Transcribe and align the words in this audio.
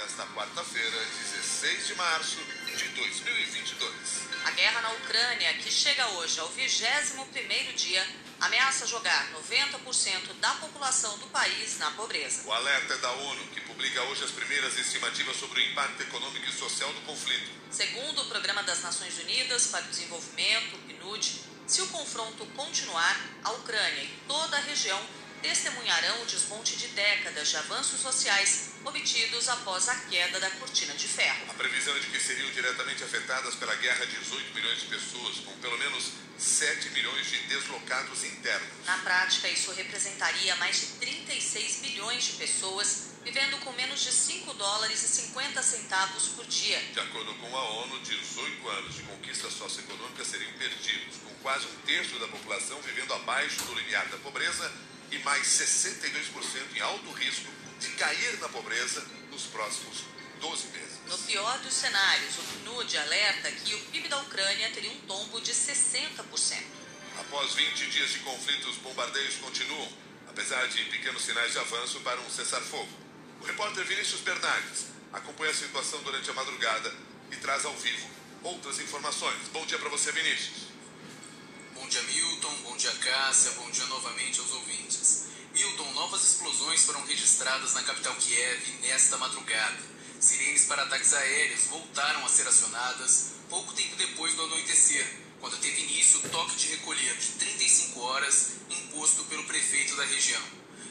Nesta 0.00 0.24
quarta-feira, 0.28 0.96
16 1.30 1.88
de 1.88 1.94
março 1.94 2.38
de 2.74 2.88
2022. 2.88 3.92
A 4.46 4.50
guerra 4.52 4.80
na 4.80 4.92
Ucrânia, 4.92 5.52
que 5.58 5.70
chega 5.70 6.08
hoje 6.12 6.40
ao 6.40 6.48
21º 6.48 7.74
dia, 7.74 8.08
ameaça 8.40 8.86
jogar 8.86 9.30
90% 9.32 10.32
da 10.40 10.54
população 10.54 11.18
do 11.18 11.26
país 11.26 11.76
na 11.78 11.90
pobreza. 11.90 12.48
O 12.48 12.52
alerta 12.52 12.94
é 12.94 12.96
da 12.96 13.12
ONU, 13.12 13.46
que 13.48 13.60
publica 13.60 14.02
hoje 14.04 14.24
as 14.24 14.30
primeiras 14.30 14.78
estimativas 14.78 15.36
sobre 15.36 15.60
o 15.60 15.70
impacto 15.70 16.02
econômico 16.02 16.46
e 16.46 16.52
social 16.52 16.90
do 16.94 17.02
conflito. 17.02 17.50
Segundo 17.70 18.22
o 18.22 18.24
Programa 18.24 18.62
das 18.62 18.80
Nações 18.80 19.18
Unidas 19.18 19.66
para 19.66 19.84
o 19.84 19.88
Desenvolvimento, 19.88 20.76
o 20.76 20.78
PNUD, 20.78 21.42
se 21.66 21.82
o 21.82 21.88
confronto 21.88 22.46
continuar, 22.56 23.20
a 23.44 23.50
Ucrânia 23.50 24.02
e 24.02 24.18
toda 24.26 24.56
a 24.56 24.60
região 24.60 24.98
testemunharão 25.42 26.22
o 26.22 26.26
desmonte 26.26 26.74
de 26.76 26.88
décadas 26.88 27.48
de 27.48 27.56
avanços 27.58 28.00
sociais 28.00 28.69
obtidos 28.84 29.48
após 29.48 29.88
a 29.88 29.94
queda 29.94 30.40
da 30.40 30.50
cortina 30.50 30.94
de 30.94 31.06
ferro. 31.06 31.50
A 31.50 31.54
previsão 31.54 31.94
é 31.96 31.98
de 31.98 32.06
que 32.06 32.20
seriam 32.20 32.50
diretamente 32.50 33.04
afetadas 33.04 33.54
pela 33.54 33.74
guerra 33.76 34.06
18 34.06 34.54
milhões 34.54 34.80
de 34.80 34.86
pessoas, 34.86 35.36
com 35.38 35.52
pelo 35.58 35.78
menos 35.78 36.12
7 36.38 36.90
milhões 36.90 37.26
de 37.26 37.38
deslocados 37.48 38.24
internos. 38.24 38.68
Na 38.86 38.98
prática, 38.98 39.48
isso 39.48 39.72
representaria 39.72 40.56
mais 40.56 40.80
de 40.80 40.86
36 40.86 41.80
milhões 41.82 42.24
de 42.24 42.32
pessoas 42.32 43.10
vivendo 43.22 43.58
com 43.60 43.72
menos 43.72 44.00
de 44.00 44.10
5 44.10 44.54
dólares 44.54 45.02
e 45.02 45.08
50 45.08 45.62
centavos 45.62 46.28
por 46.28 46.46
dia. 46.46 46.80
De 46.94 47.00
acordo 47.00 47.34
com 47.34 47.54
a 47.54 47.62
ONU, 47.82 48.00
18 48.00 48.68
anos 48.68 48.94
de 48.94 49.02
conquista 49.02 49.50
socioeconômica 49.50 50.24
seriam 50.24 50.52
perdidos, 50.54 51.16
com 51.22 51.34
quase 51.42 51.66
um 51.66 51.76
terço 51.84 52.18
da 52.18 52.28
população 52.28 52.80
vivendo 52.80 53.12
abaixo 53.12 53.62
do 53.64 53.74
limiar 53.74 54.08
da 54.08 54.16
pobreza 54.18 54.72
e 55.10 55.18
mais 55.18 55.46
62% 55.46 56.76
em 56.76 56.80
alto 56.80 57.10
risco 57.12 57.50
de 57.80 57.88
cair 57.92 58.38
na 58.38 58.48
pobreza 58.48 59.04
nos 59.30 59.44
próximos 59.44 60.04
12 60.38 60.66
meses. 60.68 61.00
No 61.06 61.18
pior 61.18 61.58
dos 61.60 61.72
cenários, 61.72 62.38
o 62.38 62.42
PNUD 62.42 62.98
alerta 62.98 63.50
que 63.50 63.74
o 63.74 63.80
PIB 63.86 64.08
da 64.08 64.18
Ucrânia 64.18 64.70
teria 64.70 64.90
um 64.90 65.00
tombo 65.00 65.40
de 65.40 65.52
60%. 65.52 66.62
Após 67.18 67.54
20 67.54 67.90
dias 67.90 68.10
de 68.10 68.18
conflito, 68.20 68.68
os 68.68 68.76
bombardeios 68.76 69.36
continuam, 69.36 69.88
apesar 70.28 70.66
de 70.68 70.84
pequenos 70.84 71.24
sinais 71.24 71.52
de 71.52 71.58
avanço 71.58 72.00
para 72.00 72.20
um 72.20 72.30
cessar-fogo. 72.30 72.88
O 73.40 73.44
repórter 73.44 73.84
Vinícius 73.84 74.20
Bernardes 74.20 74.86
acompanha 75.12 75.50
a 75.50 75.54
situação 75.54 76.02
durante 76.02 76.30
a 76.30 76.34
madrugada 76.34 76.94
e 77.32 77.36
traz 77.36 77.64
ao 77.64 77.74
vivo 77.76 78.08
outras 78.42 78.78
informações. 78.78 79.48
Bom 79.52 79.64
dia 79.66 79.78
para 79.78 79.88
você, 79.88 80.12
Vinícius. 80.12 80.68
Bom 81.74 81.86
dia, 81.88 82.02
Milton. 82.02 82.54
Bom 82.62 82.76
dia, 82.76 82.92
Cássia. 82.92 83.52
Bom 83.52 83.70
dia 83.70 83.84
novamente 83.86 84.38
aos 84.38 84.52
ouvintes. 84.52 85.29
Milton, 85.60 85.92
novas 85.92 86.24
explosões 86.24 86.86
foram 86.86 87.04
registradas 87.04 87.74
na 87.74 87.82
capital 87.82 88.14
Kiev 88.14 88.78
nesta 88.80 89.18
madrugada. 89.18 89.76
Sirenes 90.18 90.64
para 90.64 90.84
ataques 90.84 91.12
aéreos 91.12 91.66
voltaram 91.66 92.24
a 92.24 92.30
ser 92.30 92.48
acionadas 92.48 93.32
pouco 93.50 93.74
tempo 93.74 93.94
depois 93.96 94.34
do 94.34 94.44
anoitecer, 94.44 95.06
quando 95.38 95.58
teve 95.58 95.82
início 95.82 96.20
o 96.20 96.28
toque 96.30 96.56
de 96.56 96.68
recolher 96.68 97.14
de 97.14 97.26
35 97.32 98.00
horas 98.00 98.52
imposto 98.70 99.22
pelo 99.24 99.44
prefeito 99.44 99.96
da 99.96 100.04
região. 100.06 100.40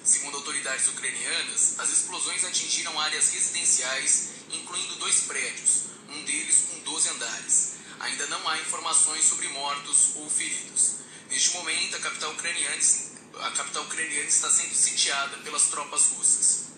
Segundo 0.04 0.38
autoridades 0.38 0.88
ucranianas, 0.90 1.80
as 1.80 1.90
explosões 1.90 2.46
atingiram 2.46 3.00
áreas 3.00 3.32
residenciais, 3.32 4.30
incluindo 4.52 4.98
dois 4.98 5.22
prédios, 5.22 5.86
um 6.10 6.24
deles 6.26 6.66
com 6.70 6.80
12 6.82 7.10
andares. 7.10 7.72
Ainda 8.02 8.28
não 8.28 8.48
há 8.48 8.60
informações 8.60 9.26
sobre 9.26 9.48
mortos 9.48 10.12
ou 10.18 10.30
feridos. 10.30 10.98
Neste 11.28 11.54
momento, 11.54 11.96
a 11.96 12.00
capital 12.00 12.32
ucraniana, 12.34 12.78
a 13.38 13.52
capital 13.52 13.84
ucraniana 13.84 14.28
está 14.28 14.50
sendo 14.50 14.74
sitiada 14.74 15.38
pelas 15.38 15.68
tropas 15.68 16.10
russas. 16.10 16.70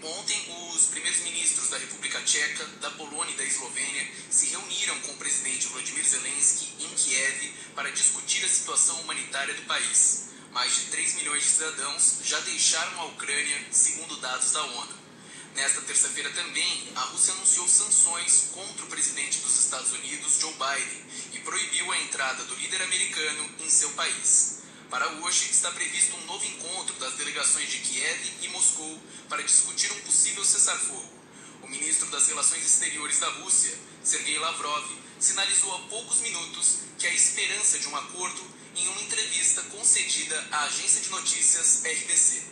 Ontem, 0.00 0.72
os 0.72 0.86
primeiros 0.86 1.20
ministros 1.22 1.70
da 1.70 1.78
República 1.78 2.20
Tcheca, 2.20 2.64
da 2.80 2.90
Polônia 2.92 3.32
e 3.32 3.36
da 3.36 3.44
Eslovênia 3.44 4.08
se 4.30 4.46
reuniram 4.46 4.98
com 5.00 5.12
o 5.12 5.16
presidente 5.16 5.66
Vladimir 5.66 6.04
Zelensky 6.04 6.84
em 6.84 6.88
Kiev 6.94 7.52
para 7.74 7.90
discutir 7.90 8.44
a 8.44 8.48
situação 8.48 9.00
humanitária 9.00 9.54
do 9.54 9.62
país. 9.62 10.28
Mais 10.52 10.74
de 10.74 10.82
3 10.82 11.14
milhões 11.16 11.42
de 11.42 11.48
cidadãos 11.48 12.18
já 12.22 12.38
deixaram 12.40 13.00
a 13.00 13.06
Ucrânia, 13.06 13.66
segundo 13.72 14.16
dados 14.18 14.52
da 14.52 14.62
ONU. 14.62 14.98
Nesta 15.56 15.82
terça-feira 15.82 16.30
também, 16.30 16.92
a 16.94 17.00
Rússia 17.00 17.34
anunciou 17.34 17.68
sanções 17.68 18.50
contra 18.52 18.84
o 18.84 18.88
presidente 18.88 19.40
dos 19.40 19.58
Estados 19.58 19.90
Unidos, 19.90 20.38
Joe 20.38 20.52
Biden, 20.52 21.04
e 21.32 21.38
proibiu 21.40 21.90
a 21.90 21.98
entrada 21.98 22.44
do 22.44 22.54
líder 22.54 22.82
americano 22.82 23.50
em 23.58 23.68
seu 23.68 23.90
país. 23.90 24.57
Para 24.90 25.06
hoje, 25.06 25.50
está 25.50 25.70
previsto 25.70 26.16
um 26.16 26.24
novo 26.24 26.42
encontro 26.46 26.94
das 26.94 27.12
delegações 27.14 27.68
de 27.68 27.78
Kiev 27.78 28.32
e 28.40 28.48
Moscou 28.48 28.98
para 29.28 29.42
discutir 29.42 29.92
um 29.92 30.00
possível 30.00 30.42
cessar-fogo. 30.42 31.12
O 31.62 31.68
ministro 31.68 32.06
das 32.06 32.26
Relações 32.28 32.64
Exteriores 32.64 33.18
da 33.18 33.28
Rússia, 33.32 33.78
Sergei 34.02 34.38
Lavrov, 34.38 34.90
sinalizou 35.20 35.74
há 35.74 35.78
poucos 35.90 36.20
minutos 36.20 36.78
que 36.98 37.06
há 37.06 37.12
esperança 37.12 37.78
de 37.78 37.86
um 37.86 37.96
acordo 37.96 38.42
em 38.76 38.88
uma 38.88 39.02
entrevista 39.02 39.62
concedida 39.64 40.48
à 40.50 40.64
agência 40.64 41.02
de 41.02 41.10
notícias 41.10 41.82
RBC. 41.84 42.42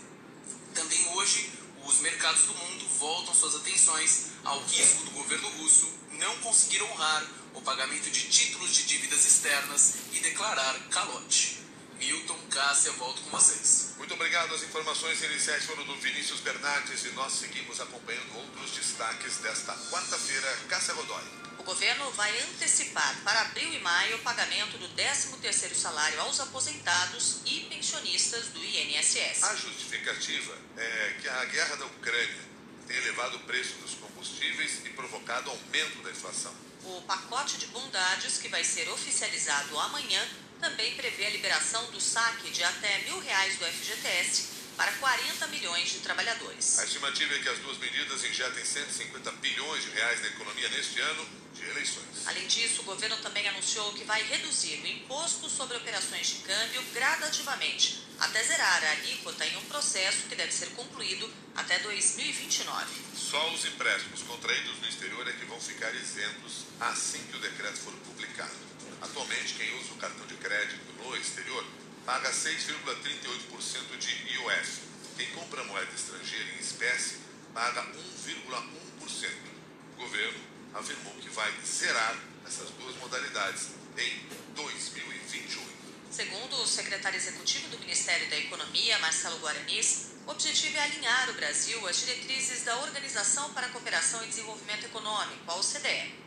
Também 0.74 1.08
hoje, 1.14 1.50
os 1.86 2.00
mercados 2.00 2.42
do 2.42 2.52
mundo 2.52 2.86
voltam 2.98 3.34
suas 3.34 3.54
atenções 3.54 4.26
ao 4.44 4.62
risco 4.64 5.04
do 5.04 5.12
governo 5.12 5.48
russo 5.56 5.90
não 6.12 6.36
conseguir 6.40 6.82
honrar 6.82 7.26
o 7.54 7.62
pagamento 7.62 8.10
de 8.10 8.28
títulos 8.28 8.74
de 8.74 8.82
dívidas 8.82 9.24
externas 9.24 9.94
e 10.12 10.20
declarar 10.20 10.78
calote. 10.90 11.55
Milton, 11.98 12.38
Cássia, 12.50 12.92
volto 12.92 13.22
com 13.22 13.30
vocês. 13.30 13.94
Muito 13.96 14.14
obrigado. 14.14 14.54
As 14.54 14.62
informações 14.62 15.22
iniciais 15.22 15.64
foram 15.64 15.84
do 15.84 15.94
Vinícius 15.96 16.40
Bernardes 16.40 17.04
e 17.04 17.08
nós 17.10 17.32
seguimos 17.32 17.80
acompanhando 17.80 18.36
outros 18.36 18.70
destaques 18.72 19.38
desta 19.38 19.72
quarta-feira. 19.90 20.56
Cássia 20.68 20.94
Godoy. 20.94 21.22
O 21.58 21.62
governo 21.62 22.10
vai 22.12 22.30
antecipar 22.42 23.16
para 23.24 23.40
abril 23.40 23.72
e 23.72 23.78
maio 23.80 24.16
o 24.16 24.18
pagamento 24.20 24.78
do 24.78 24.88
13º 24.90 25.74
salário 25.74 26.20
aos 26.20 26.38
aposentados 26.38 27.40
e 27.44 27.60
pensionistas 27.70 28.48
do 28.48 28.62
INSS. 28.62 29.42
A 29.42 29.56
justificativa 29.56 30.56
é 30.76 31.16
que 31.20 31.28
a 31.28 31.44
guerra 31.46 31.76
da 31.76 31.86
Ucrânia 31.86 32.44
tem 32.86 32.96
elevado 32.96 33.36
o 33.38 33.40
preço 33.40 33.74
dos 33.78 33.94
combustíveis 33.94 34.82
e 34.84 34.90
provocado 34.90 35.50
aumento 35.50 36.02
da 36.02 36.10
inflação. 36.10 36.54
O 36.84 37.02
pacote 37.02 37.56
de 37.58 37.66
bondades, 37.66 38.38
que 38.38 38.48
vai 38.48 38.62
ser 38.62 38.88
oficializado 38.90 39.76
amanhã, 39.80 40.24
também 40.60 40.94
prevê 40.94 41.26
a 41.26 41.30
liberação 41.30 41.90
do 41.90 42.00
saque 42.00 42.50
de 42.50 42.62
até 42.62 42.98
mil 43.04 43.18
reais 43.20 43.56
do 43.58 43.64
FGTS 43.64 44.56
para 44.76 44.92
40 44.92 45.46
milhões 45.48 45.88
de 45.88 45.98
trabalhadores. 46.00 46.78
A 46.78 46.84
estimativa 46.84 47.34
é 47.34 47.38
que 47.38 47.48
as 47.48 47.58
duas 47.60 47.78
medidas 47.78 48.22
injetem 48.24 48.64
150 48.64 49.32
bilhões 49.32 49.84
de 49.84 49.90
reais 49.90 50.20
na 50.20 50.28
economia 50.28 50.68
neste 50.68 51.00
ano 51.00 51.26
de 51.54 51.64
eleições. 51.70 52.26
Além 52.26 52.46
disso, 52.46 52.82
o 52.82 52.84
governo 52.84 53.16
também 53.18 53.48
anunciou 53.48 53.92
que 53.94 54.04
vai 54.04 54.22
reduzir 54.24 54.80
o 54.82 54.86
imposto 54.86 55.48
sobre 55.48 55.76
operações 55.76 56.26
de 56.26 56.36
câmbio 56.36 56.82
gradativamente, 56.92 58.05
até 58.20 58.42
zerar 58.42 58.84
a 58.84 58.90
alíquota 58.92 59.46
em 59.46 59.56
um 59.56 59.64
processo 59.64 60.28
que 60.28 60.34
deve 60.34 60.52
ser 60.52 60.70
concluído 60.70 61.30
até 61.54 61.78
2029. 61.80 62.86
Só 63.14 63.52
os 63.52 63.64
empréstimos 63.64 64.22
contraídos 64.22 64.78
no 64.80 64.88
exterior 64.88 65.26
é 65.28 65.32
que 65.32 65.44
vão 65.44 65.60
ficar 65.60 65.94
isentos 65.94 66.64
assim 66.80 67.22
que 67.30 67.36
o 67.36 67.40
decreto 67.40 67.78
for 67.78 67.92
publicado. 68.06 68.54
Atualmente, 69.02 69.54
quem 69.54 69.78
usa 69.80 69.92
o 69.92 69.96
cartão 69.96 70.26
de 70.26 70.34
crédito 70.36 70.92
no 71.02 71.16
exterior 71.16 71.64
paga 72.04 72.30
6,38% 72.30 73.98
de 73.98 74.32
IOF. 74.34 74.80
Quem 75.16 75.30
compra 75.32 75.64
moeda 75.64 75.90
estrangeira 75.94 76.50
em 76.56 76.60
espécie 76.60 77.16
paga 77.52 77.82
1,1%. 77.82 79.30
O 79.94 80.00
governo 80.00 80.40
afirmou 80.74 81.14
que 81.14 81.28
vai 81.30 81.52
zerar 81.64 82.16
essas 82.46 82.70
duas 82.70 82.96
modalidades 82.96 83.70
em 83.96 84.35
2028. 84.35 84.35
Segundo 86.16 86.56
o 86.62 86.66
secretário 86.66 87.18
executivo 87.18 87.68
do 87.68 87.78
Ministério 87.78 88.26
da 88.30 88.38
Economia, 88.38 88.98
Marcelo 89.00 89.38
Guaranis, 89.38 90.12
o 90.26 90.30
objetivo 90.30 90.74
é 90.78 90.80
alinhar 90.80 91.28
o 91.28 91.34
Brasil 91.34 91.86
às 91.86 91.98
diretrizes 92.00 92.64
da 92.64 92.74
Organização 92.78 93.52
para 93.52 93.66
a 93.66 93.68
Cooperação 93.68 94.24
e 94.24 94.28
Desenvolvimento 94.28 94.86
Econômico, 94.86 95.42
a 95.46 95.56
OCDE 95.56 96.24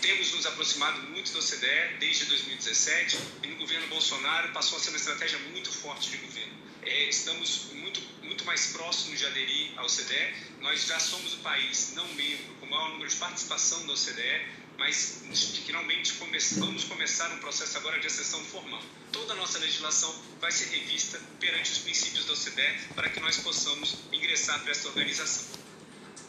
temos 0.00 0.32
nos 0.32 0.46
aproximado 0.46 1.00
muito 1.10 1.32
da 1.32 1.38
OCDE 1.38 1.98
desde 2.00 2.24
2017 2.24 3.18
e 3.44 3.46
no 3.46 3.56
governo 3.56 3.86
Bolsonaro 3.86 4.52
passou 4.52 4.76
a 4.76 4.80
ser 4.80 4.88
uma 4.88 4.98
estratégia 4.98 5.38
muito 5.38 5.70
forte 5.70 6.10
de 6.10 6.16
governo. 6.16 6.54
É, 6.82 7.08
estamos 7.08 7.66
muito, 7.74 8.00
muito 8.24 8.44
mais 8.44 8.72
próximos 8.72 9.20
de 9.20 9.26
aderir 9.26 9.78
à 9.78 9.84
OCDE. 9.84 10.34
Nós 10.60 10.86
já 10.86 10.98
somos 10.98 11.34
o 11.34 11.38
país 11.38 11.92
não 11.94 12.06
membro 12.14 12.52
com 12.54 12.66
o 12.66 12.70
maior 12.70 12.90
número 12.90 13.08
de 13.08 13.14
participação 13.14 13.86
da 13.86 13.92
OCDE, 13.92 14.61
mas 14.82 15.20
finalmente 15.64 16.14
come 16.14 16.36
vamos 16.56 16.82
começar 16.82 17.30
um 17.30 17.38
processo 17.38 17.78
agora 17.78 18.00
de 18.00 18.08
acessão 18.08 18.44
formal. 18.46 18.82
Toda 19.12 19.32
a 19.32 19.36
nossa 19.36 19.60
legislação 19.60 20.12
vai 20.40 20.50
ser 20.50 20.70
revista 20.76 21.20
perante 21.38 21.70
os 21.70 21.78
princípios 21.78 22.24
da 22.24 22.32
OCDE 22.32 22.88
para 22.96 23.08
que 23.08 23.20
nós 23.20 23.36
possamos 23.36 23.98
ingressar 24.10 24.60
para 24.60 24.72
esta 24.72 24.88
organização. 24.88 25.44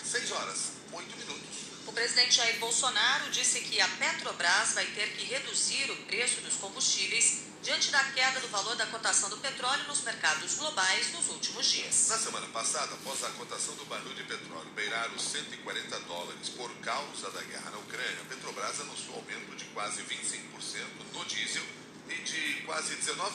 Seis 0.03 0.31
horas, 0.31 0.73
oito 0.91 1.17
minutos. 1.17 1.57
O 1.87 1.91
presidente 1.93 2.35
Jair 2.35 2.59
Bolsonaro 2.59 3.31
disse 3.31 3.59
que 3.61 3.81
a 3.81 3.87
Petrobras 3.87 4.73
vai 4.75 4.85
ter 4.85 5.09
que 5.13 5.25
reduzir 5.25 5.89
o 5.89 5.95
preço 6.03 6.41
dos 6.41 6.53
combustíveis 6.57 7.52
diante 7.63 7.91
da 7.91 8.03
queda 8.03 8.41
do 8.41 8.49
valor 8.49 8.75
da 8.75 8.85
cotação 8.87 9.29
do 9.29 9.37
petróleo 9.37 9.87
nos 9.87 10.01
mercados 10.01 10.55
globais 10.55 11.13
nos 11.13 11.29
últimos 11.29 11.65
dias. 11.65 12.09
Na 12.09 12.17
semana 12.17 12.45
passada, 12.47 12.93
após 12.93 13.23
a 13.23 13.29
cotação 13.29 13.73
do 13.75 13.85
barril 13.85 14.13
de 14.13 14.23
petróleo 14.23 14.69
beirar 14.75 15.09
os 15.13 15.21
140 15.21 15.99
dólares 16.01 16.49
por 16.49 16.69
causa 16.79 17.31
da 17.31 17.41
guerra 17.41 17.71
na 17.71 17.77
Ucrânia, 17.77 18.19
a 18.21 18.25
Petrobras 18.25 18.81
anunciou 18.81 19.15
aumento 19.15 19.55
de 19.55 19.63
quase 19.65 20.01
25% 20.03 20.83
no 21.13 21.23
diesel 21.23 21.63
e 22.09 22.15
de 22.15 22.61
quase 22.65 22.97
19% 22.97 23.31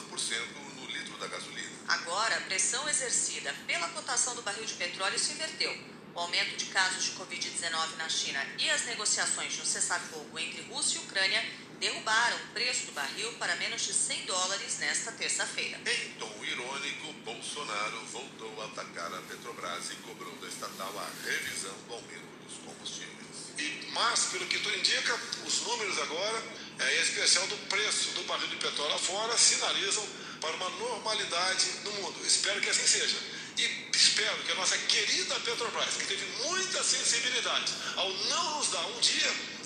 no 0.75 0.85
litro 0.85 1.17
da 1.17 1.25
gasolina. 1.25 1.71
Agora, 1.87 2.37
a 2.37 2.41
pressão 2.41 2.87
exercida 2.87 3.51
pela 3.65 3.89
cotação 3.89 4.35
do 4.35 4.43
barril 4.43 4.65
de 4.65 4.75
petróleo 4.75 5.17
se 5.17 5.33
inverteu. 5.33 5.75
O 6.13 6.19
aumento 6.19 6.55
de 6.55 6.65
casos 6.65 7.03
de 7.03 7.11
Covid-19 7.11 7.95
na 7.97 8.07
China 8.07 8.45
e 8.59 8.69
as 8.69 8.85
negociações 8.85 9.53
de 9.53 9.61
um 9.61 9.65
cessar-fogo 9.65 10.37
entre 10.37 10.61
Rússia 10.63 10.99
e 10.99 11.01
Ucrânia 11.01 11.43
derrubaram 11.79 12.37
o 12.37 12.47
preço 12.53 12.87
do 12.87 12.91
barril 12.91 13.31
para 13.33 13.55
menos 13.55 13.81
de 13.81 13.93
100 13.93 14.25
dólares 14.25 14.77
nesta 14.79 15.11
terça-feira. 15.13 15.79
Em 15.85 16.09
tom 16.19 16.33
irônico, 16.43 17.13
Bolsonaro 17.23 18.05
voltou 18.07 18.61
a 18.61 18.65
atacar 18.65 19.13
a 19.13 19.21
Petrobras 19.21 19.91
e 19.91 19.95
cobrou 19.97 20.35
da 20.35 20.47
estatal 20.47 20.93
a 20.99 21.09
revisão 21.25 21.75
do 21.87 21.93
aumento 21.93 22.27
dos 22.45 22.57
combustíveis. 22.65 23.09
E, 23.57 23.91
mas, 23.93 24.25
pelo 24.25 24.45
que 24.47 24.59
tudo 24.59 24.77
indica, 24.77 25.19
os 25.45 25.61
números 25.61 25.99
agora, 25.99 26.43
é, 26.79 26.97
em 26.97 27.01
especial 27.01 27.47
do 27.47 27.57
preço 27.67 28.11
do 28.11 28.23
barril 28.23 28.47
de 28.47 28.57
petróleo 28.57 28.99
fora, 28.99 29.37
sinalizam 29.37 30.05
para 30.41 30.55
uma 30.55 30.69
normalidade 30.69 31.65
no 31.83 31.91
mundo. 31.93 32.25
Espero 32.25 32.59
que 32.61 32.69
assim 32.69 32.87
seja. 32.87 33.17
E 33.57 33.89
espero 33.93 34.37
que 34.43 34.51
a 34.51 34.55
nossa 34.55 34.77
querida 34.77 35.35
Petrobras, 35.41 35.95
que 35.95 36.05
teve 36.05 36.25
muita 36.45 36.81
sensibilidade 36.83 37.73
ao 37.97 38.09
não 38.09 38.57
nos 38.57 38.69
dar 38.69 38.85
um 38.87 38.99
dia, 39.01 39.58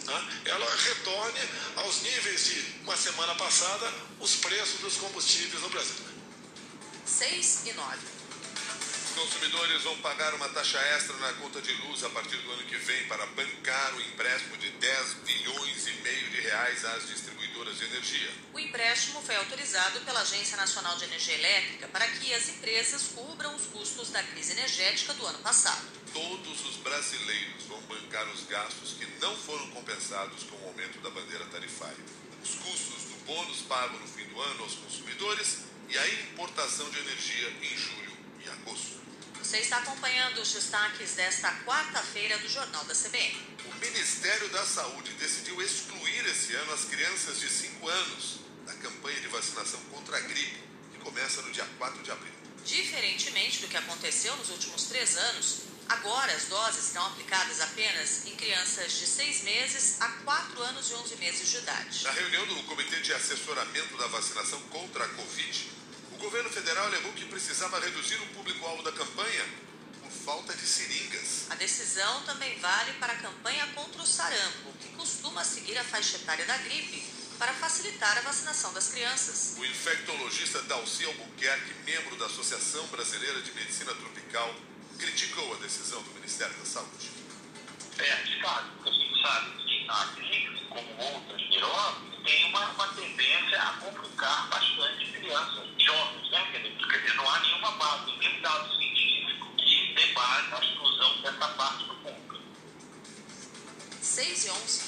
ela 0.54 0.76
retorne 0.76 1.40
aos 1.78 2.02
níveis 2.02 2.46
de 2.46 2.84
uma 2.84 2.96
semana 2.96 3.34
passada 3.36 3.92
os 4.20 4.36
preços 4.36 4.80
dos 4.82 4.98
combustíveis 4.98 5.62
no 5.62 5.70
Brasil. 5.70 5.96
6 7.06 7.64
e 7.66 7.74
9. 7.74 7.98
Consumidores 9.16 9.84
vão 9.84 9.98
pagar 9.98 10.34
uma 10.36 10.50
taxa 10.50 10.80
extra 10.80 11.16
na 11.18 11.34
conta 11.34 11.62
de 11.62 11.72
luz 11.84 12.04
a 12.04 12.10
partir 12.10 12.38
do 12.38 12.52
ano 12.52 12.64
que 12.64 12.78
vem 12.78 13.08
para 13.08 13.26
bancar 13.28 13.96
o 13.96 14.02
empréstimo 14.02 14.58
de 14.58 14.70
10 14.72 15.14
bilhões 15.26 15.88
e 15.88 15.92
meio 16.02 16.30
de 16.30 16.42
reais 16.42 16.86
às 16.86 17.08
distribuidoras 17.08 17.43
de 17.54 17.86
energia. 17.86 18.32
O 18.52 18.60
empréstimo 18.60 19.22
foi 19.22 19.36
autorizado 19.36 20.00
pela 20.02 20.22
Agência 20.22 20.58
Nacional 20.58 20.98
de 20.98 21.06
Energia 21.06 21.36
Elétrica 21.36 21.88
para 21.88 22.08
que 22.08 22.34
as 22.34 22.50
empresas 22.50 23.04
cubram 23.16 23.56
os 23.56 23.66
custos 23.68 24.10
da 24.10 24.24
crise 24.24 24.54
energética 24.54 25.14
do 25.14 25.26
ano 25.26 25.40
passado. 25.40 25.86
Todos 26.12 26.66
os 26.66 26.78
brasileiros 26.78 27.64
vão 27.66 27.80
bancar 27.82 28.28
os 28.30 28.44
gastos 28.46 28.94
que 28.94 29.06
não 29.20 29.36
foram 29.38 29.70
compensados 29.70 30.44
com 30.44 30.56
o 30.58 30.68
aumento 30.68 31.00
da 31.00 31.10
bandeira 31.10 31.46
tarifária. 31.46 32.04
Os 32.44 32.56
custos 32.56 33.04
do 33.04 33.26
bônus 33.26 33.62
pago 33.62 33.98
no 34.00 34.08
fim 34.08 34.26
do 34.26 34.42
ano 34.42 34.64
aos 34.64 34.76
consumidores 34.76 35.60
e 35.90 35.98
a 35.98 36.08
importação 36.08 36.90
de 36.90 37.00
energia 37.00 37.50
em 37.62 37.78
julho 37.78 38.18
e 38.44 38.50
agosto. 38.50 39.04
Você 39.40 39.58
está 39.58 39.78
acompanhando 39.78 40.42
os 40.42 40.52
destaques 40.54 41.16
desta 41.16 41.52
quarta-feira 41.66 42.38
do 42.40 42.50
Jornal 42.50 42.84
da 42.86 42.96
CBN. 42.96 43.54
O 43.66 43.76
Ministério 43.76 44.50
da 44.50 44.66
Saúde 44.66 45.12
decidiu 45.14 45.62
excluir 45.62 46.03
esse 46.34 46.56
ano 46.56 46.74
as 46.74 46.86
crianças 46.86 47.40
de 47.40 47.48
5 47.48 47.88
anos 47.88 48.40
da 48.66 48.74
campanha 48.74 49.22
de 49.22 49.28
vacinação 49.28 49.80
contra 49.92 50.18
a 50.18 50.20
gripe, 50.22 50.58
que 50.92 50.98
começa 51.00 51.44
no 51.44 51.52
dia 51.52 51.66
4 51.78 52.02
de 52.02 52.12
abril. 52.12 52.34
Diferentemente 52.66 53.60
do 53.60 53.68
que 53.68 53.78
aconteceu 53.78 54.36
nos 54.38 54.50
últimos 54.50 54.86
três 54.86 55.16
anos, 55.16 55.60
agora 55.88 56.34
as 56.34 56.46
doses 56.46 56.86
serão 56.86 57.06
aplicadas 57.06 57.62
apenas 57.62 58.26
em 58.26 58.36
crianças 58.36 58.94
de 58.94 59.06
6 59.06 59.44
meses 59.44 60.02
a 60.02 60.10
4 60.10 60.64
anos 60.64 60.90
e 60.90 60.94
11 60.96 61.16
meses 61.18 61.50
de 61.50 61.58
idade. 61.58 62.04
Na 62.04 62.12
reunião 62.12 62.48
do 62.48 62.64
Comitê 62.64 63.00
de 63.02 63.14
Assessoramento 63.14 63.96
da 63.98 64.08
Vacinação 64.08 64.60
contra 64.64 65.06
a 65.06 65.10
Covid, 65.10 65.72
o 66.14 66.18
governo 66.18 66.50
federal 66.50 66.88
alegou 66.88 67.14
que 67.14 67.26
precisava 67.26 67.80
reduzir 67.80 68.16
o 68.16 68.28
público-alvo 68.28 68.82
da 68.82 68.92
campanha 68.92 69.46
falta 70.24 70.56
de 70.56 70.66
seringas. 70.66 71.48
A 71.50 71.56
decisão 71.56 72.24
também 72.24 72.58
vale 72.60 72.94
para 72.94 73.14
a 73.14 73.18
campanha 73.18 73.68
contra 73.76 74.02
o 74.02 74.06
sarampo, 74.06 74.72
que 74.80 74.90
costuma 74.90 75.44
seguir 75.44 75.78
a 75.78 75.84
faixa 75.84 76.18
etária 76.18 76.46
da 76.46 76.58
gripe 76.58 77.04
para 77.38 77.54
facilitar 77.54 78.18
a 78.18 78.22
vacinação 78.22 78.72
das 78.74 78.90
crianças. 78.90 79.56
O 79.58 79.66
infectologista 79.66 80.62
Dalci 80.64 81.06
Albuquerque, 81.06 81.74
membro 81.86 82.16
da 82.16 82.28
Associação 82.28 82.88
Brasileira 82.88 83.42
de 83.42 83.52
Medicina 83.54 83.94
Tropical, 83.94 84.56
criticou 84.98 85.54
a 85.54 85.58
decisão 85.58 86.02
do 86.04 86.12
Ministério 86.12 86.56
da 86.56 86.66
Saúde. 86.66 87.23
6 104.14 104.46
e 104.46 104.50
11. 104.52 104.82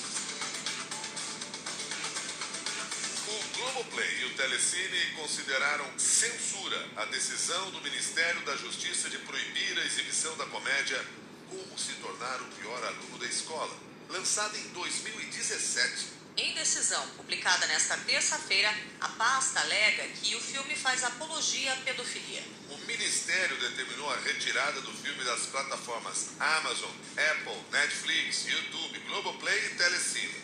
O 3.27 3.57
Globoplay 3.57 4.21
e 4.21 4.25
o 4.25 4.33
Telecine 4.35 5.13
consideraram 5.15 5.97
censura 5.97 6.87
a 6.95 7.05
decisão 7.05 7.71
do 7.71 7.81
Ministério 7.81 8.39
da 8.45 8.55
Justiça 8.55 9.09
de 9.09 9.17
proibir 9.17 9.79
a 9.79 9.85
exibição 9.87 10.37
da 10.37 10.45
comédia 10.45 11.03
Como 11.49 11.75
se 11.75 11.93
tornar 11.93 12.39
o 12.39 12.45
pior 12.51 12.83
aluno 12.83 13.17
da 13.17 13.25
escola, 13.25 13.75
lançada 14.09 14.55
em 14.59 14.67
2017. 14.67 16.14
Em 16.37 16.53
decisão 16.53 17.07
publicada 17.15 17.65
nesta 17.67 17.95
terça-feira, 17.95 18.69
a 18.99 19.07
pasta 19.07 19.61
alega 19.61 20.03
que 20.21 20.35
o 20.35 20.41
filme 20.41 20.75
faz 20.75 21.01
apologia 21.05 21.71
à 21.71 21.77
pedofilia. 21.77 22.43
O 22.69 22.77
Ministério 22.79 23.57
determinou 23.57 24.11
a 24.11 24.17
retirada 24.17 24.81
do 24.81 24.91
filme 24.91 25.23
das 25.23 25.45
plataformas 25.45 26.31
Amazon, 26.37 26.91
Apple, 27.31 27.63
Netflix, 27.71 28.47
YouTube, 28.47 28.99
Globoplay 29.07 29.65
e 29.65 29.69
Telecine. 29.75 30.35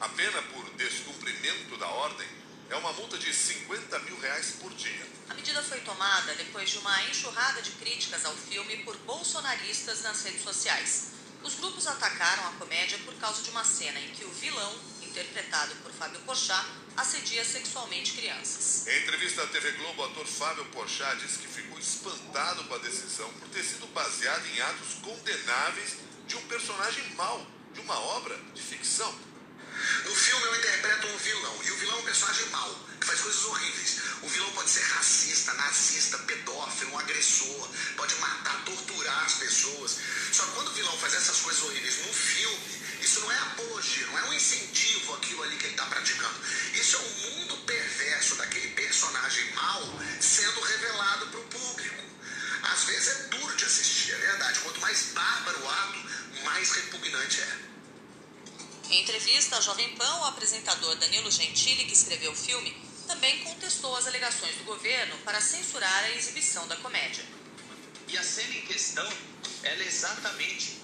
A 0.00 0.08
pena 0.10 0.42
por 0.52 0.68
descumprimento 0.76 1.78
da 1.78 1.88
ordem 1.88 2.28
é 2.68 2.76
uma 2.76 2.92
multa 2.92 3.16
de 3.16 3.32
50 3.32 3.98
mil 4.00 4.20
reais 4.20 4.56
por 4.60 4.70
dia. 4.74 5.06
A 5.30 5.34
medida 5.34 5.62
foi 5.62 5.80
tomada 5.80 6.34
depois 6.34 6.68
de 6.68 6.76
uma 6.76 7.04
enxurrada 7.04 7.62
de 7.62 7.70
críticas 7.70 8.26
ao 8.26 8.36
filme 8.36 8.84
por 8.84 8.94
bolsonaristas 8.98 10.02
nas 10.02 10.22
redes 10.24 10.42
sociais. 10.42 11.12
Os 11.42 11.54
grupos 11.54 11.86
atacaram 11.86 12.48
a 12.48 12.52
comédia 12.52 12.98
por 12.98 13.14
causa 13.14 13.42
de 13.42 13.48
uma 13.48 13.64
cena 13.64 13.98
em 13.98 14.10
que 14.10 14.24
o 14.24 14.30
vilão, 14.30 14.74
interpretado 15.08 15.74
por 15.76 15.92
Fábio 15.92 16.20
Porchat, 16.20 16.64
assedia 16.96 17.44
sexualmente 17.44 18.12
crianças. 18.12 18.86
Em 18.86 19.02
entrevista 19.02 19.42
à 19.42 19.46
TV 19.46 19.72
Globo, 19.72 20.02
o 20.02 20.04
ator 20.06 20.26
Fábio 20.26 20.64
Porchat 20.66 21.16
disse 21.18 21.38
que 21.38 21.48
ficou 21.48 21.78
espantado 21.78 22.64
com 22.64 22.74
a 22.74 22.78
decisão 22.78 23.32
por 23.34 23.48
ter 23.48 23.62
sido 23.62 23.86
baseada 23.88 24.46
em 24.48 24.60
atos 24.60 24.94
condenáveis 25.02 25.96
de 26.26 26.36
um 26.36 26.42
personagem 26.42 27.04
mau, 27.14 27.46
de 27.72 27.80
uma 27.80 27.98
obra 27.98 28.38
de 28.54 28.60
ficção. 28.60 29.12
No 30.04 30.14
filme 30.14 30.44
eu 30.46 30.56
interpreto 30.56 31.06
um 31.06 31.18
vilão, 31.18 31.60
e 31.64 31.70
o 31.70 31.76
vilão 31.76 31.96
é 31.98 32.00
um 32.00 32.04
personagem 32.04 32.46
mau, 32.48 32.80
que 33.00 33.06
faz 33.06 33.20
coisas 33.20 33.44
horríveis. 33.44 33.96
O 34.22 34.28
vilão 34.28 34.50
pode 34.52 34.70
ser 34.70 34.82
racista, 34.82 35.54
nazista, 35.54 36.18
pedófilo, 36.18 36.92
um 36.92 36.98
agressor, 36.98 37.68
pode 37.96 38.14
matar, 38.16 38.64
torturar 38.64 39.24
as 39.24 39.34
pessoas. 39.34 39.98
Só 40.32 40.44
que 40.44 40.52
quando 40.52 40.68
o 40.68 40.72
vilão 40.72 40.98
faz 40.98 41.14
essas 41.14 41.38
coisas 41.38 41.62
horríveis 41.62 42.06
no 42.06 42.12
filme, 42.12 42.78
isso 43.00 43.20
não 43.20 43.30
é 43.30 43.38
apologia, 43.38 44.06
não 44.08 44.18
é 44.18 44.24
um 44.24 44.32
incentivo 44.32 44.77
àquilo 45.14 45.42
ali 45.42 45.56
que 45.56 45.64
ele 45.64 45.74
está 45.74 45.86
praticando. 45.86 46.40
Isso 46.74 46.96
é 46.96 46.98
o 46.98 47.02
um 47.02 47.30
mundo 47.30 47.56
perverso 47.64 48.36
daquele 48.36 48.68
personagem 48.68 49.52
mau 49.52 49.82
sendo 50.20 50.60
revelado 50.60 51.26
para 51.28 51.40
o 51.40 51.44
público. 51.44 52.04
Às 52.62 52.84
vezes 52.84 53.08
é 53.08 53.22
duro 53.28 53.56
de 53.56 53.64
assistir, 53.64 54.12
é 54.12 54.18
verdade. 54.18 54.60
Quanto 54.60 54.80
mais 54.80 55.02
bárbaro 55.12 55.62
o 55.62 55.68
ato, 55.68 55.98
mais 56.44 56.70
repugnante 56.72 57.40
é. 57.40 57.58
Em 58.90 59.02
entrevista 59.02 59.56
à 59.56 59.60
Jovem 59.60 59.94
Pan, 59.96 60.14
o 60.20 60.24
apresentador 60.24 60.96
Danilo 60.96 61.30
Gentili, 61.30 61.84
que 61.84 61.92
escreveu 61.92 62.32
o 62.32 62.36
filme, 62.36 62.74
também 63.06 63.44
contestou 63.44 63.94
as 63.96 64.06
alegações 64.06 64.56
do 64.56 64.64
governo 64.64 65.16
para 65.18 65.40
censurar 65.40 66.04
a 66.04 66.10
exibição 66.12 66.66
da 66.68 66.76
comédia. 66.76 67.24
E 68.06 68.16
a 68.16 68.22
cena 68.22 68.54
em 68.54 68.62
questão, 68.62 69.06
ela 69.62 69.82
é 69.82 69.86
exatamente 69.86 70.78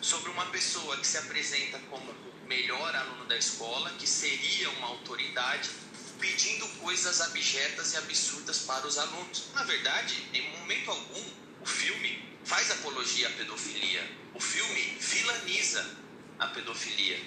sobre 0.00 0.30
uma 0.30 0.46
pessoa 0.46 0.96
que 0.96 1.06
se 1.06 1.18
apresenta 1.18 1.78
como 1.90 2.14
melhor 2.50 2.96
aluno 2.96 3.26
da 3.26 3.36
escola, 3.36 3.90
que 3.96 4.08
seria 4.08 4.68
uma 4.70 4.88
autoridade, 4.88 5.70
pedindo 6.18 6.66
coisas 6.80 7.20
abjetas 7.20 7.94
e 7.94 7.96
absurdas 7.96 8.58
para 8.58 8.88
os 8.88 8.98
alunos. 8.98 9.44
Na 9.54 9.62
verdade, 9.62 10.28
em 10.34 10.58
momento 10.58 10.90
algum, 10.90 11.24
o 11.60 11.66
filme 11.66 12.28
faz 12.44 12.68
apologia 12.72 13.28
à 13.28 13.30
pedofilia. 13.30 14.04
O 14.34 14.40
filme 14.40 14.98
vilaniza 14.98 15.96
a 16.40 16.48
pedofilia. 16.48 17.20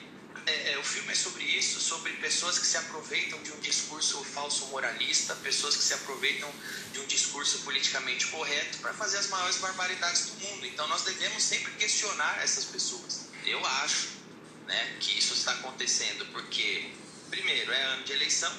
É, 0.45 0.73
é, 0.73 0.77
o 0.77 0.83
filme 0.83 1.13
é 1.13 1.15
sobre 1.15 1.45
isso, 1.45 1.79
sobre 1.79 2.11
pessoas 2.13 2.59
que 2.59 2.67
se 2.67 2.75
aproveitam 2.75 3.41
de 3.43 3.53
um 3.53 3.59
discurso 3.61 4.21
falso 4.25 4.65
moralista, 4.67 5.33
pessoas 5.35 5.77
que 5.77 5.83
se 5.83 5.93
aproveitam 5.93 6.51
de 6.91 6.99
um 6.99 7.05
discurso 7.05 7.59
politicamente 7.59 8.27
correto 8.27 8.79
para 8.79 8.93
fazer 8.93 9.19
as 9.19 9.29
maiores 9.29 9.55
barbaridades 9.57 10.25
do 10.25 10.33
mundo. 10.41 10.65
Então 10.65 10.85
nós 10.89 11.03
devemos 11.03 11.41
sempre 11.41 11.71
questionar 11.75 12.43
essas 12.43 12.65
pessoas. 12.65 13.27
Eu 13.45 13.65
acho 13.65 14.12
né, 14.67 14.97
que 14.99 15.17
isso 15.17 15.33
está 15.33 15.51
acontecendo 15.53 16.25
porque, 16.31 16.91
primeiro, 17.29 17.71
é 17.71 17.81
ano 17.83 18.03
de 18.03 18.13
eleição, 18.13 18.53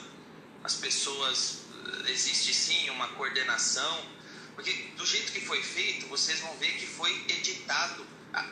as 0.63 0.75
pessoas. 0.75 1.65
Existe 2.07 2.55
sim 2.55 2.89
uma 2.91 3.09
coordenação, 3.09 4.07
porque 4.55 4.73
do 4.97 5.05
jeito 5.05 5.33
que 5.33 5.41
foi 5.41 5.63
feito, 5.63 6.07
vocês 6.07 6.41
vão 6.41 6.57
ver 6.57 6.73
que 6.79 6.87
foi 6.87 7.11
editado. 7.29 8.07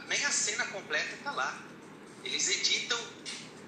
Nem 0.06 0.24
a 0.24 0.30
cena 0.30 0.66
completa 0.66 1.14
está 1.14 1.30
lá. 1.30 1.60
Eles 2.24 2.48
editam 2.48 2.98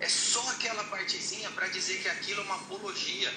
é 0.01 0.09
só 0.09 0.47
aquela 0.51 0.85
partezinha 0.85 1.51
para 1.53 1.67
dizer 1.69 2.03
que 2.03 2.09
aquilo 2.09 2.41
é 2.43 2.45
uma 2.45 2.57
apologia 2.57 3.33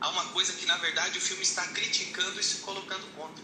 a 0.00 0.08
uma 0.10 0.26
coisa 0.26 0.52
que 0.52 0.66
na 0.66 0.76
verdade 0.76 1.18
o 1.18 1.20
filme 1.20 1.42
está 1.42 1.66
criticando 1.68 2.38
e 2.38 2.44
se 2.44 2.58
colocando 2.58 3.04
contra. 3.16 3.42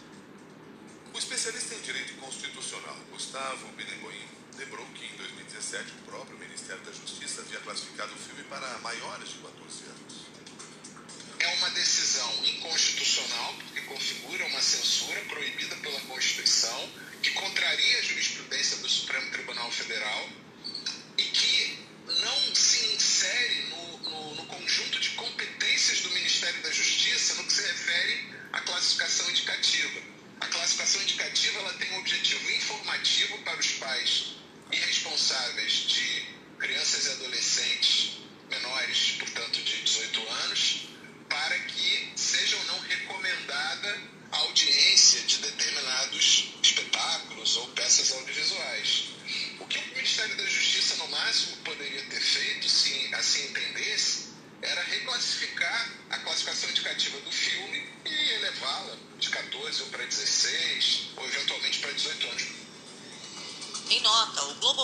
O 1.15 1.19
especialista 1.19 1.77
em 1.77 1.81
direito 1.83 2.13
constitucional 2.15 2.97
Gustavo 3.13 3.69
Benegoin 3.77 4.27
lembrou 4.59 4.85
que 4.87 5.05
em 5.05 5.17
2017 5.17 5.93
o 5.93 6.11
próprio 6.11 6.37
Ministério 6.37 6.83
da 6.83 6.91
Justiça 6.91 7.43
havia 7.43 7.61
classificado 7.61 8.13
o 8.13 8.19
filme 8.19 8.43
para 8.51 8.79
maiores 8.79 9.29
de 9.29 9.39
14 9.39 9.85
anos. 9.85 10.27
É 11.39 11.55
uma 11.59 11.71
decisão 11.71 12.45
inconstitucional, 12.45 13.55
porque 13.63 13.83
configura 13.83 14.45
uma 14.47 14.61
censura 14.61 15.21
proibida 15.27 15.77
pela 15.77 16.01
Constituição, 16.01 16.91
que 17.23 17.31
contraria 17.31 17.99
a 18.01 18.03
jurisprudência 18.03 18.79
do 18.79 18.89
Supremo 18.89 19.31
Tribunal 19.31 19.71
Federal 19.71 20.29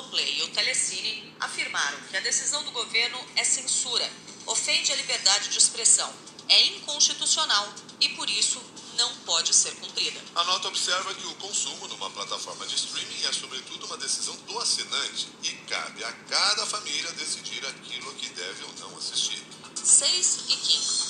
Globoplay 0.00 0.38
e 0.38 0.42
o 0.44 0.48
Telecine 0.48 1.34
afirmaram 1.40 1.98
que 2.08 2.16
a 2.16 2.20
decisão 2.20 2.62
do 2.64 2.70
governo 2.70 3.18
é 3.36 3.44
censura, 3.44 4.08
ofende 4.46 4.92
a 4.92 4.96
liberdade 4.96 5.50
de 5.50 5.58
expressão, 5.58 6.10
é 6.48 6.66
inconstitucional 6.66 7.72
e, 8.00 8.08
por 8.10 8.28
isso, 8.30 8.62
não 8.96 9.14
pode 9.18 9.54
ser 9.54 9.74
cumprida. 9.76 10.20
A 10.34 10.44
nota 10.44 10.68
observa 10.68 11.14
que 11.14 11.26
o 11.26 11.34
consumo 11.34 11.86
numa 11.88 12.10
plataforma 12.10 12.66
de 12.66 12.76
streaming 12.76 13.24
é, 13.24 13.32
sobretudo, 13.32 13.86
uma 13.86 13.96
decisão 13.98 14.34
do 14.46 14.58
assinante 14.58 15.28
e 15.42 15.50
cabe 15.68 16.02
a 16.02 16.12
cada 16.12 16.66
família 16.66 17.12
decidir 17.12 17.64
aquilo 17.66 18.14
que 18.14 18.28
deve 18.30 18.64
ou 18.64 18.72
não 18.80 18.96
assistir. 18.96 19.42
6 19.74 20.38
e 20.48 20.56
15. 20.56 21.09